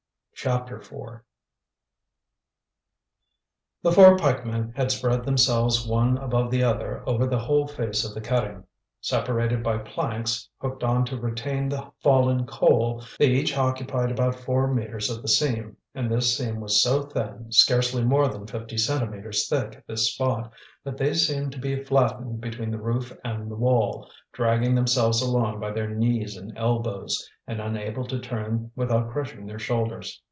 [0.33, 1.21] CHAPTER IV
[3.83, 8.15] The four pikemen had spread themselves one above the other over the whole face of
[8.15, 8.63] the cutting.
[9.01, 14.67] Separated by planks, hooked on to retain the fallen coal, they each occupied about four
[14.67, 19.47] metres of the seam, and this seam was so thin, scarcely more than fifty centimetres
[19.47, 20.51] thick at this spot,
[20.83, 25.59] that they seemed to be flattened between the roof and the wall, dragging themselves along
[25.59, 30.19] by their knees and elbows, and unable to turn without crushing their shoulders.